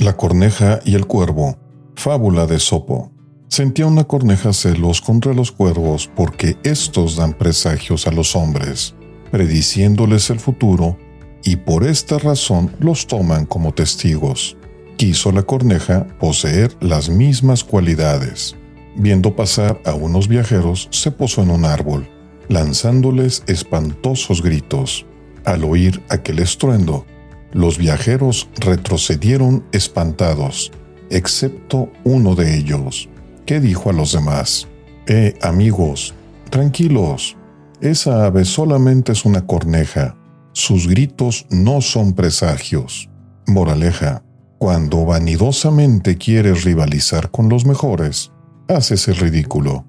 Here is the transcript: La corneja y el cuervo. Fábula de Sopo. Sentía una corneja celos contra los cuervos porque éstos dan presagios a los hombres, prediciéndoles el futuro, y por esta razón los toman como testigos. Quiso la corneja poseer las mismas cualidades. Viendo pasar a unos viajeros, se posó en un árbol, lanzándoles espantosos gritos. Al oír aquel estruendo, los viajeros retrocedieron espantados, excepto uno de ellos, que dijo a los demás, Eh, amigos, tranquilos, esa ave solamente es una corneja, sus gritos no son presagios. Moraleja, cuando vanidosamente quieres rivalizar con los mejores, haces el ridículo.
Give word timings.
La 0.00 0.16
corneja 0.16 0.80
y 0.86 0.94
el 0.94 1.06
cuervo. 1.06 1.58
Fábula 1.94 2.46
de 2.46 2.58
Sopo. 2.58 3.12
Sentía 3.48 3.84
una 3.86 4.04
corneja 4.04 4.54
celos 4.54 5.02
contra 5.02 5.34
los 5.34 5.52
cuervos 5.52 6.10
porque 6.16 6.56
éstos 6.62 7.16
dan 7.16 7.34
presagios 7.34 8.06
a 8.06 8.10
los 8.10 8.34
hombres, 8.34 8.94
prediciéndoles 9.30 10.30
el 10.30 10.40
futuro, 10.40 10.96
y 11.44 11.56
por 11.56 11.84
esta 11.84 12.16
razón 12.16 12.74
los 12.80 13.06
toman 13.06 13.44
como 13.44 13.74
testigos. 13.74 14.56
Quiso 14.96 15.32
la 15.32 15.42
corneja 15.42 16.06
poseer 16.18 16.74
las 16.80 17.10
mismas 17.10 17.62
cualidades. 17.62 18.56
Viendo 18.96 19.36
pasar 19.36 19.82
a 19.84 19.92
unos 19.92 20.28
viajeros, 20.28 20.88
se 20.92 21.10
posó 21.10 21.42
en 21.42 21.50
un 21.50 21.66
árbol, 21.66 22.08
lanzándoles 22.48 23.42
espantosos 23.46 24.42
gritos. 24.42 25.04
Al 25.44 25.62
oír 25.62 26.02
aquel 26.08 26.38
estruendo, 26.38 27.04
los 27.52 27.78
viajeros 27.78 28.48
retrocedieron 28.56 29.64
espantados, 29.72 30.72
excepto 31.10 31.90
uno 32.04 32.34
de 32.34 32.56
ellos, 32.56 33.08
que 33.46 33.60
dijo 33.60 33.90
a 33.90 33.92
los 33.92 34.12
demás, 34.12 34.66
Eh, 35.06 35.34
amigos, 35.42 36.14
tranquilos, 36.50 37.36
esa 37.80 38.26
ave 38.26 38.44
solamente 38.44 39.10
es 39.12 39.24
una 39.24 39.44
corneja, 39.46 40.14
sus 40.52 40.86
gritos 40.86 41.46
no 41.50 41.80
son 41.80 42.12
presagios. 42.12 43.08
Moraleja, 43.46 44.22
cuando 44.58 45.04
vanidosamente 45.04 46.16
quieres 46.16 46.64
rivalizar 46.64 47.30
con 47.30 47.48
los 47.48 47.64
mejores, 47.64 48.30
haces 48.68 49.08
el 49.08 49.16
ridículo. 49.16 49.84